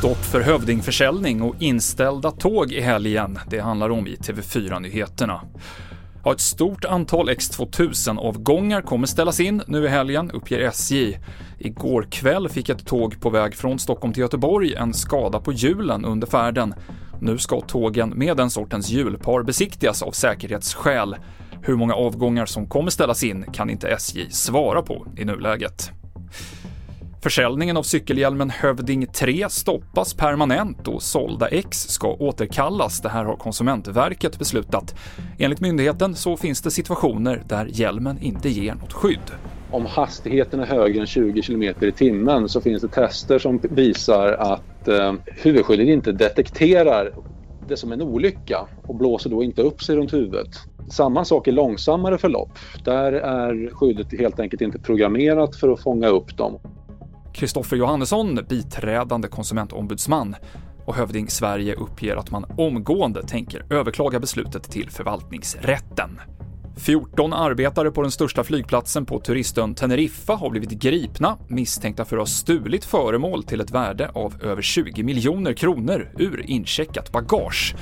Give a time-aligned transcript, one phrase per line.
[0.00, 3.38] Stopp för hövdingförsäljning och inställda tåg i helgen.
[3.50, 5.40] Det handlar om i TV4-nyheterna.
[6.24, 11.18] Ja, ett stort antal X2000-avgångar kommer ställas in nu i helgen, uppger SJ.
[11.58, 16.04] Igår kväll fick ett tåg på väg från Stockholm till Göteborg en skada på hjulen
[16.04, 16.74] under färden.
[17.20, 21.16] Nu ska tågen med den sortens hjulpar besiktigas av säkerhetsskäl.
[21.62, 25.90] Hur många avgångar som kommer ställas in kan inte SJ svara på i nuläget.
[27.22, 33.00] Försäljningen av cykelhjälmen Hövding 3 stoppas permanent och sålda X ska återkallas.
[33.00, 34.94] Det här har Konsumentverket beslutat.
[35.38, 39.30] Enligt myndigheten så finns det situationer där hjälmen inte ger något skydd.
[39.70, 44.32] Om hastigheten är högre än 20 km i timmen så finns det tester som visar
[44.32, 47.12] att eh, huvudskyddet inte detekterar
[47.68, 50.48] det som en olycka och blåser då inte upp sig runt huvudet.
[50.90, 52.58] Samma sak i långsammare förlopp.
[52.84, 56.58] Där är skyddet helt enkelt inte programmerat för att fånga upp dem.
[57.34, 60.36] Kristoffer Johannesson, biträdande konsumentombudsman
[60.86, 66.20] och Hövding Sverige uppger att man omgående tänker överklaga beslutet till förvaltningsrätten.
[66.76, 72.20] 14 arbetare på den största flygplatsen på turistön Teneriffa har blivit gripna misstänkta för att
[72.20, 77.74] ha stulit föremål till ett värde av över 20 miljoner kronor ur incheckat bagage.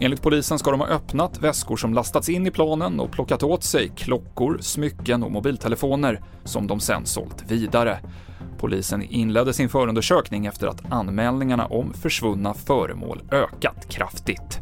[0.00, 3.64] Enligt polisen ska de ha öppnat väskor som lastats in i planen och plockat åt
[3.64, 7.98] sig klockor, smycken och mobiltelefoner som de sen sålt vidare.
[8.58, 14.60] Polisen inledde sin förundersökning efter att anmälningarna om försvunna föremål ökat kraftigt.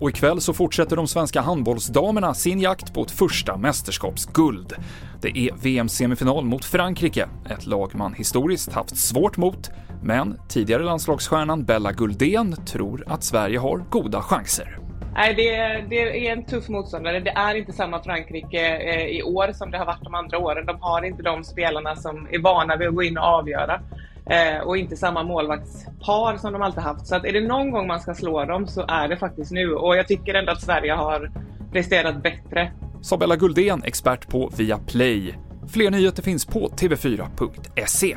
[0.00, 4.72] Och ikväll så fortsätter de svenska handbollsdamerna sin jakt på ett första mästerskapsguld.
[5.20, 9.70] Det är VM-semifinal mot Frankrike, ett lag man historiskt haft svårt mot,
[10.02, 14.81] men tidigare landslagsstjärnan Bella Guldén tror att Sverige har goda chanser.
[15.14, 17.20] Nej, det är, det är en tuff motståndare.
[17.20, 20.66] Det är inte samma Frankrike eh, i år som det har varit de andra åren.
[20.66, 23.80] De har inte de spelarna som är vana vid att gå in och avgöra.
[24.26, 27.06] Eh, och inte samma målvaktspar som de alltid haft.
[27.06, 29.74] Så att är det någon gång man ska slå dem så är det faktiskt nu.
[29.74, 31.30] Och jag tycker ändå att Sverige har
[31.72, 32.72] presterat bättre.
[33.00, 35.34] Sa Bella Guldén, expert på Viaplay.
[35.72, 38.16] Fler nyheter finns på tv4.se.